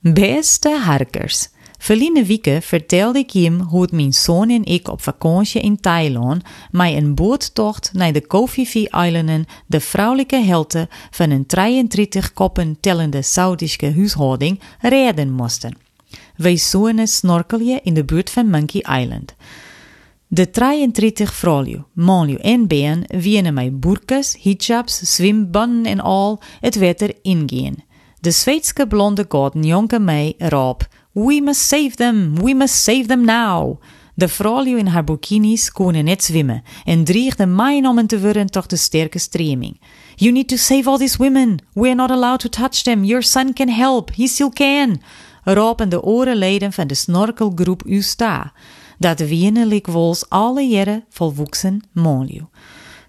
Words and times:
Beste 0.00 0.70
harkers, 0.70 1.48
verleden 1.78 2.24
weken 2.24 2.62
vertelde 2.62 3.18
ik 3.18 3.30
hem 3.30 3.60
hoe 3.60 3.82
het 3.82 3.92
mijn 3.92 4.12
zoon 4.12 4.50
en 4.50 4.64
ik 4.64 4.88
op 4.88 5.02
vakantie 5.02 5.60
in 5.60 5.80
Thailand 5.80 6.42
mij 6.70 6.96
een 6.96 7.14
boottocht 7.14 7.90
naar 7.92 8.12
de 8.12 8.26
Kofifi-eilanden 8.26 9.44
de 9.66 9.80
vrouwelijke 9.80 10.36
helte 10.36 10.88
van 11.10 11.30
een 11.30 11.46
33 11.46 12.32
koppen 12.32 12.76
tellende 12.80 13.22
Saudische 13.22 13.92
huishouding 13.92 14.60
redden 14.80 15.32
moesten. 15.32 15.76
Wij 16.36 16.56
zonen 16.56 17.08
snorkelje 17.08 17.80
in 17.82 17.94
de 17.94 18.04
buurt 18.04 18.30
van 18.30 18.50
Monkey 18.50 19.00
Island. 19.00 19.34
De 20.26 20.50
33 20.50 21.34
vrouwen, 21.34 21.86
mannen 21.92 22.40
en 22.40 22.66
been 22.66 23.04
wienen 23.06 23.54
met 23.54 23.80
burkas, 23.80 24.36
hijabs, 24.42 24.98
zwembannen 24.98 25.84
en 25.84 26.00
al 26.00 26.42
het 26.60 26.78
water 26.78 27.14
ingaan. 27.22 27.86
De 28.20 28.30
Zweedse 28.30 28.86
blonde 28.88 29.24
god 29.28 29.52
jonke 29.60 29.98
mij 29.98 30.34
erop. 30.38 30.88
We 31.12 31.40
must 31.44 31.60
save 31.60 31.90
them, 31.90 32.34
we 32.34 32.54
must 32.54 32.74
save 32.74 33.06
them 33.06 33.24
now. 33.24 33.80
De 34.14 34.28
vrouw 34.28 34.64
in 34.64 34.86
haar 34.86 35.04
bikinis 35.04 35.72
konden 35.72 36.04
net 36.04 36.24
zwemmen 36.24 36.62
en 36.84 37.04
dreigde 37.04 37.46
mij 37.46 37.86
om 37.86 38.06
te 38.06 38.20
worden 38.20 38.46
toch 38.46 38.66
de 38.66 38.76
sterke 38.76 39.18
streming. 39.18 39.80
You 40.14 40.32
need 40.32 40.48
to 40.48 40.56
save 40.56 40.90
all 40.90 40.98
these 40.98 41.16
women. 41.16 41.58
We 41.72 41.86
are 41.86 41.94
not 41.94 42.10
allowed 42.10 42.40
to 42.40 42.48
touch 42.48 42.82
them. 42.82 43.04
Your 43.04 43.22
son 43.22 43.52
can 43.52 43.68
help. 43.68 44.14
He 44.14 44.26
still 44.26 44.50
can. 44.50 45.00
Ropen 45.44 45.88
de 45.88 46.02
orenleden 46.02 46.72
van 46.72 46.86
de 46.86 46.94
snorkelgroep 46.94 47.82
Usta. 47.86 48.52
Dat 48.98 49.18
wienen 49.20 49.66
likwols 49.66 50.28
alle 50.28 50.62
jaren 50.62 51.04
volwoeksen 51.08 51.82
monliu. 51.92 52.46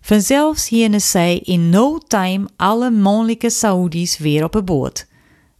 Vanzelfs 0.10 0.70
hierne 0.70 1.00
zij 1.00 1.40
in 1.44 1.70
no 1.70 1.98
time 2.08 2.48
alle 2.56 2.92
mannelijke 2.92 3.50
Saoedi's 3.50 4.18
weer 4.18 4.44
op 4.44 4.56
een 4.56 4.66
boot. 4.66 5.08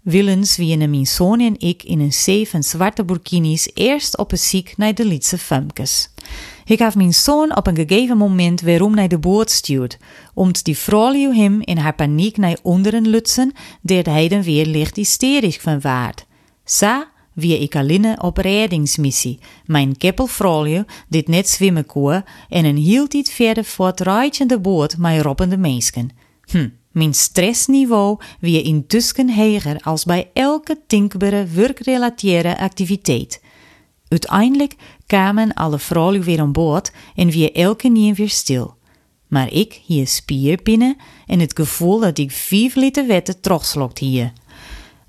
Willens 0.02 0.58
wienen 0.58 0.90
mijn 0.90 1.08
zoon 1.08 1.40
en 1.40 1.60
ik 1.60 1.84
in 1.84 2.00
een 2.00 2.14
zee 2.14 2.50
van 2.50 2.64
zwarte 2.64 3.06
burkinis 3.06 3.70
eerst 3.74 4.18
op 4.18 4.32
een 4.32 4.38
ziek 4.38 4.74
naar 4.78 4.94
de 4.94 5.06
Lietse 5.06 5.38
femkes. 5.38 6.14
Ik 6.66 6.80
heb 6.80 6.96
mijn 6.96 7.14
zoon 7.14 7.56
op 7.56 7.68
een 7.68 7.76
gegeven 7.76 8.18
moment 8.18 8.62
weerom 8.62 8.96
naar 8.96 9.08
de 9.08 9.20
boot 9.20 9.50
stuurd, 9.50 9.98
omdat 10.34 10.64
die 10.64 10.78
vrouw 10.78 11.32
hem 11.32 11.62
in 11.62 11.78
haar 11.78 11.96
paniek 11.96 12.38
naar 12.38 12.58
onderen 12.62 13.08
lutsen, 13.08 13.54
deed 13.82 14.06
hij 14.06 14.28
dan 14.28 14.44
weer 14.44 14.66
licht 14.66 14.96
hysterisch 14.96 15.58
van 15.58 15.82
waard. 15.82 16.26
Sa 16.64 17.12
wie 17.40 17.60
ik 17.60 17.76
alleen 17.76 18.22
op 18.22 18.38
reddingsmissie. 18.38 19.40
Mijn 19.66 19.98
keppelvrouwje 19.98 20.86
dit 21.08 21.28
net 21.28 21.50
zwemmen 21.50 21.86
kon 21.86 22.24
en 22.50 22.66
een 22.66 22.76
hield 22.76 23.12
dit 23.12 23.30
verder 23.30 23.64
voortrijtende 23.64 24.60
boot 24.60 24.98
met 24.98 25.22
roppende 25.22 25.58
mensen. 25.58 26.10
Hm, 26.44 26.70
mijn 26.92 27.14
stressniveau 27.14 28.18
wie 28.40 28.62
intussen 28.62 29.30
heger 29.30 29.80
als 29.82 30.06
bij 30.06 30.30
elke 30.34 30.80
tinkbare 30.88 31.46
werkgerelateerde 31.46 32.58
activiteit. 32.58 33.42
Uiteindelijk 34.08 34.76
kwamen 35.06 35.54
alle 35.54 35.80
vrouwen 35.80 36.22
weer 36.22 36.40
aan 36.40 36.52
boord 36.52 36.92
en 37.16 37.30
wie 37.30 37.52
elke 37.52 37.88
niet 37.88 38.18
weer 38.18 38.30
stil. 38.30 38.78
Maar 39.28 39.54
ik 39.54 39.82
hier 39.86 40.08
spierpinnen 40.08 40.98
en 41.26 41.40
het 41.40 41.56
gevoel 41.56 42.00
dat 42.00 42.18
ik 42.18 42.32
vijf 42.32 42.76
liter 42.76 43.08
wetten 43.08 43.42
terugslokt 43.42 43.98
hier. 43.98 44.34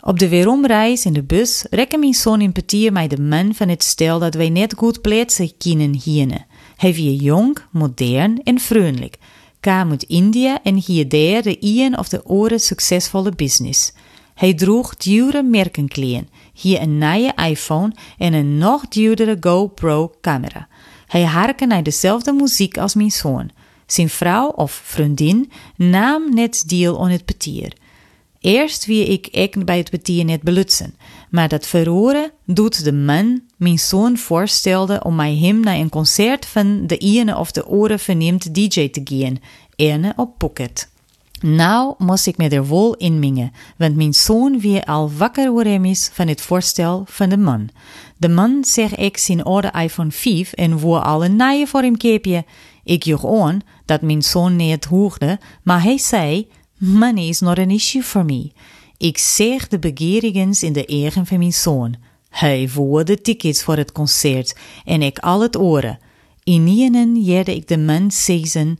Op 0.02 0.18
de 0.18 0.28
weeromreis 0.28 1.04
in 1.04 1.12
de 1.12 1.22
bus 1.22 1.64
rekken 1.70 2.00
mijn 2.00 2.14
zoon 2.14 2.40
in 2.40 2.52
petier 2.52 2.92
mij 2.92 3.08
de 3.08 3.20
man 3.20 3.54
van 3.54 3.68
het 3.68 3.82
stel 3.82 4.18
dat 4.18 4.34
wij 4.34 4.48
net 4.48 4.74
goed 4.76 5.00
plaatsen 5.00 5.56
kunnen 5.58 5.94
hierne. 5.94 6.44
Hij 6.76 6.94
wie 6.94 7.16
jong, 7.16 7.58
modern 7.70 8.42
en 8.42 8.58
vriendelijk. 8.58 9.16
Kwam 9.60 9.90
uit 9.90 10.02
India 10.02 10.62
en 10.62 10.74
hier 10.74 11.08
de 11.08 11.58
ien 11.58 11.98
of 11.98 12.08
de 12.08 12.26
oren 12.26 12.60
succesvolle 12.60 13.30
business. 13.30 13.92
Hij 14.34 14.54
droeg 14.54 14.96
dure 14.96 15.42
merkenkleding, 15.42 16.28
hier 16.52 16.80
een 16.80 16.98
nieuwe 16.98 17.32
iPhone 17.34 17.92
en 18.18 18.32
een 18.32 18.58
nog 18.58 18.88
duurdere 18.88 19.36
GoPro 19.40 20.12
camera. 20.20 20.68
Hij 21.06 21.24
harken 21.24 21.68
naar 21.68 21.82
dezelfde 21.82 22.32
muziek 22.32 22.78
als 22.78 22.94
mijn 22.94 23.10
zoon. 23.10 23.50
Zijn 23.86 24.08
vrouw 24.08 24.48
of 24.48 24.72
vriendin 24.84 25.50
nam 25.76 26.34
net 26.34 26.62
deel 26.66 27.02
aan 27.02 27.10
het 27.10 27.24
petier. 27.24 27.72
Eerst 28.40 28.86
wie 28.86 29.06
ik 29.06 29.26
ek 29.26 29.64
bij 29.64 29.78
het 29.78 29.90
betier 29.90 30.24
net 30.24 30.42
belutsen, 30.42 30.94
maar 31.30 31.48
dat 31.48 31.66
verhoren 31.66 32.32
doet 32.44 32.84
de 32.84 32.92
man 32.92 33.42
mijn 33.56 33.78
zoon 33.78 34.16
voorstelde 34.16 35.04
om 35.04 35.14
mij 35.14 35.36
hem 35.36 35.60
naar 35.60 35.76
een 35.76 35.88
concert 35.88 36.46
van 36.46 36.86
de 36.86 36.96
ene 36.96 37.36
of 37.36 37.52
de 37.52 37.66
oren 37.66 37.98
verneemt 37.98 38.54
DJ 38.54 38.88
te 38.88 39.00
gaan, 39.04 39.38
ene 39.76 40.12
op 40.16 40.38
Pocket. 40.38 40.88
Nou 41.40 41.94
moest 41.98 42.26
ik 42.26 42.36
me 42.36 42.48
er 42.48 42.68
wel 42.68 42.94
inmingen, 42.94 43.52
want 43.76 43.96
mijn 43.96 44.14
zoon 44.14 44.60
weer 44.60 44.84
al 44.84 45.10
wakker 45.12 45.50
worden 45.50 45.84
is 45.84 46.10
van 46.12 46.28
het 46.28 46.40
voorstel 46.40 47.04
van 47.06 47.28
de 47.28 47.38
man. 47.38 47.68
De 48.16 48.28
man 48.28 48.64
zeg 48.64 48.94
ik 48.94 49.16
zijn 49.16 49.42
oude 49.42 49.70
iPhone 49.70 50.10
5 50.10 50.52
en 50.52 50.78
woer 50.78 51.00
al 51.00 51.24
een 51.24 51.36
nieuwe 51.36 51.66
voor 51.66 51.82
hem 51.82 51.96
keepje. 51.96 52.44
Ik 52.84 53.02
joeg 53.02 53.26
aan 53.26 53.60
dat 53.84 54.02
mijn 54.02 54.22
zoon 54.22 54.56
niet 54.56 54.84
hoorde, 54.84 55.38
maar 55.62 55.82
hij 55.82 55.98
zei 55.98 56.48
Money 56.80 57.28
is 57.28 57.40
not 57.40 57.58
an 57.58 57.70
issue 57.70 58.02
for 58.02 58.24
me. 58.24 58.52
Ik 58.96 59.18
zeg 59.18 59.68
de 59.68 59.78
begerigens 59.78 60.62
in 60.62 60.72
de 60.72 60.86
eigen 60.86 61.26
van 61.26 61.38
mijn 61.38 61.52
zoon. 61.52 61.96
Hij 62.28 62.68
voer 62.68 63.04
de 63.04 63.20
tickets 63.20 63.62
voor 63.62 63.76
het 63.76 63.92
concert 63.92 64.56
en 64.84 65.02
ik 65.02 65.18
al 65.18 65.40
het 65.40 65.56
oren. 65.56 65.98
In 66.44 66.64
nienen 66.64 67.22
jerde 67.22 67.54
ik 67.54 67.68
de 67.68 67.78
man 67.78 68.10
zeggen, 68.10 68.78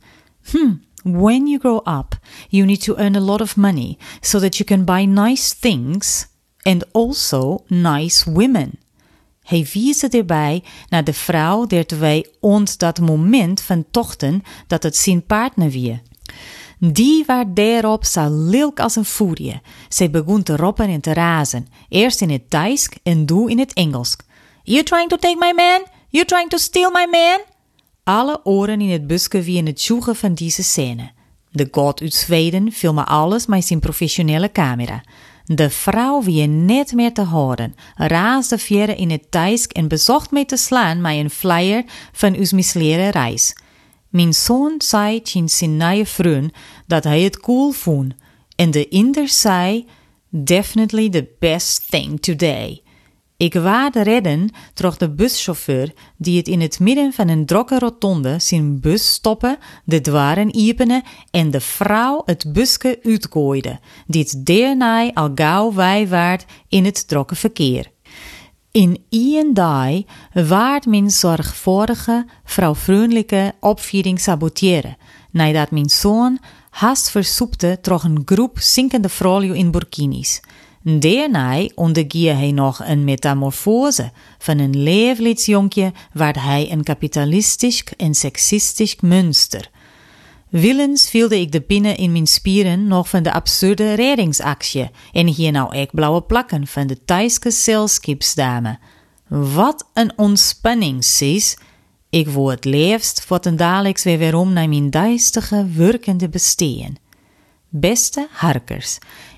hmm, 0.51 0.81
when 1.03 1.47
you 1.47 1.59
grow 1.59 1.87
up, 1.97 2.19
you 2.49 2.65
need 2.65 2.83
to 2.83 2.95
earn 2.95 3.15
a 3.15 3.19
lot 3.19 3.41
of 3.41 3.55
money 3.55 3.97
so 4.21 4.39
that 4.39 4.57
you 4.57 4.69
can 4.69 4.85
buy 4.85 5.05
nice 5.05 5.59
things 5.59 6.27
and 6.61 6.93
also 6.93 7.63
nice 7.67 8.31
women. 8.31 8.71
Hij 9.43 9.67
wies 9.73 10.03
erbij 10.03 10.63
naar 10.89 11.03
de 11.03 11.13
vrouw 11.13 11.65
der 11.65 11.85
wij 11.99 12.27
ons 12.39 12.77
dat 12.77 12.99
moment 12.99 13.61
van 13.61 13.85
tochten 13.91 14.43
dat 14.67 14.83
het 14.83 14.97
zijn 14.97 15.25
partner 15.25 15.69
wie. 15.69 16.01
Die 16.83 17.23
waar 17.25 17.53
daarop 17.53 18.03
lilk 18.29 18.79
als 18.79 18.95
een 18.95 19.05
furie. 19.05 19.61
Zij 19.89 20.09
begon 20.09 20.43
te 20.43 20.55
roppen 20.55 20.87
en 20.87 21.01
te 21.01 21.13
razen, 21.13 21.67
eerst 21.89 22.21
in 22.21 22.29
het 22.29 22.49
Thaisk 22.49 22.95
en 23.03 23.25
toen 23.25 23.49
in 23.49 23.59
het 23.59 23.73
Engels. 23.73 24.15
You 24.63 24.83
trying 24.83 25.09
to 25.09 25.17
take 25.17 25.35
my 25.39 25.51
man? 25.55 25.85
You 26.09 26.25
trying 26.25 26.49
to 26.49 26.57
steal 26.57 26.91
my 26.91 27.07
man? 27.11 27.39
Alle 28.03 28.39
oren 28.43 28.81
in 28.81 28.89
het 28.89 29.07
busje 29.07 29.41
wie 29.41 29.57
in 29.57 29.65
het 29.65 29.81
zoeken 29.81 30.15
van 30.15 30.33
deze 30.33 30.63
scène. 30.63 31.11
De 31.51 31.67
god 31.71 32.01
uit 32.01 32.13
Zweden 32.13 32.71
filmen 32.71 33.07
alles 33.07 33.45
met 33.45 33.65
zijn 33.65 33.79
professionele 33.79 34.51
camera. 34.51 35.03
De 35.45 35.69
vrouw 35.69 36.23
wie 36.23 36.47
net 36.47 36.93
meer 36.93 37.13
te 37.13 37.25
horen, 37.25 37.75
raasde 37.95 38.57
verder 38.57 38.97
in 38.97 39.11
het 39.11 39.31
Thaisk 39.31 39.71
en 39.71 39.87
bezocht 39.87 40.31
mij 40.31 40.45
te 40.45 40.57
slaan 40.57 41.01
met 41.01 41.15
een 41.15 41.29
flyer 41.29 41.83
van 42.11 42.35
uw 42.35 42.45
misleren 42.51 43.09
reis. 43.09 43.55
Mijn 44.11 44.33
zoon 44.33 44.75
zei 44.77 45.21
tegen 45.21 45.49
zijn 45.49 45.77
nieuwe 45.77 46.05
vriend 46.05 46.53
dat 46.87 47.03
hij 47.03 47.21
het 47.21 47.39
cool 47.39 47.71
vond. 47.71 48.13
En 48.55 48.71
de 48.71 48.87
inder 48.87 49.29
zei, 49.29 49.85
definitely 50.29 51.09
the 51.09 51.27
best 51.39 51.89
thing 51.89 52.21
today. 52.21 52.81
Ik 53.37 53.53
waarde 53.53 54.01
redden 54.01 54.49
troch 54.73 54.97
de 54.97 55.09
buschauffeur 55.09 55.93
die 56.17 56.37
het 56.37 56.47
in 56.47 56.61
het 56.61 56.79
midden 56.79 57.13
van 57.13 57.27
een 57.27 57.45
drokke 57.45 57.79
rotonde 57.79 58.39
zijn 58.39 58.79
bus 58.79 59.13
stoppen, 59.13 59.57
de 59.85 60.01
dwaren 60.01 60.55
iepenen 60.55 61.03
en 61.31 61.51
de 61.51 61.61
vrouw 61.61 62.21
het 62.25 62.53
busje 62.53 62.99
uitgooide, 63.03 63.79
die 64.07 64.21
het 64.23 64.45
daarna 64.45 65.13
al 65.13 65.31
gauw 65.35 65.73
wij 65.73 66.07
waard 66.07 66.45
in 66.67 66.85
het 66.85 67.07
drokke 67.07 67.35
verkeer. 67.35 67.90
In 68.71 69.03
ien 69.09 69.53
dag 69.53 70.01
waard 70.33 70.85
mijn 70.85 71.09
zorgvuldige, 71.09 72.25
vrouwvriendelijke 72.43 73.53
opvoeding 73.59 74.19
saboteren, 74.19 74.97
nadat 75.31 75.71
mijn 75.71 75.89
zoon 75.89 76.39
haast 76.69 77.09
versoepte 77.09 77.77
troch 77.81 78.03
een 78.03 78.21
groep 78.25 78.59
zinkende 78.59 79.09
vrouwen 79.09 79.55
in 79.55 79.71
burkinis. 79.71 80.39
Daarna 80.81 81.67
ondergie 81.75 82.29
hij 82.29 82.51
nog 82.51 82.81
een 82.85 83.03
metamorfose 83.03 84.11
van 84.37 84.59
een 84.59 84.83
leeflidsjonkje 84.83 85.91
waar 86.13 86.43
hij 86.43 86.71
een 86.71 86.83
kapitalistisch 86.83 87.83
en 87.97 88.13
seksistisch 88.13 88.95
münster– 89.01 89.69
Willens 90.51 91.09
vielde 91.09 91.39
ik 91.39 91.51
de 91.51 91.61
pinnen 91.61 91.97
in 91.97 92.11
mijn 92.11 92.27
spieren 92.27 92.87
nog 92.87 93.09
van 93.09 93.23
de 93.23 93.33
absurde 93.33 93.93
reddingsactie 93.93 94.89
en 95.11 95.27
hier 95.27 95.51
nou 95.51 95.75
ek 95.75 95.91
blauwe 95.91 96.21
plakken 96.21 96.67
van 96.67 96.87
de 96.87 97.03
Thaise 97.05 97.51
zeilskipsdame. 97.51 98.79
Wat 99.27 99.89
een 99.93 100.17
ontspanning, 100.17 101.03
sis. 101.03 101.57
Ik 102.09 102.27
word 102.27 102.55
het 102.55 102.65
liefst 102.65 103.25
voor 103.25 103.39
ten 103.39 103.57
weer 104.03 104.17
weerom 104.17 104.53
naar 104.53 104.69
mijn 104.69 104.89
duistige, 104.89 105.67
werkende 105.75 106.29
besteen. 106.29 106.97
Beste 107.69 108.27
harkers, 108.31 108.97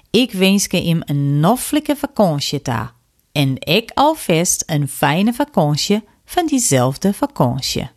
ik 0.10 0.32
wens 0.32 0.68
hem 0.70 1.02
een 1.06 1.40
noffelijke 1.40 1.96
vakantie 1.96 2.62
ta. 2.62 2.94
En 3.32 3.56
ik 3.60 3.92
alvast 3.94 4.64
een 4.66 4.88
fijne 4.88 5.34
vakantie 5.34 6.04
van 6.26 6.46
diezelfde 6.46 7.14
vakantie. 7.14 7.90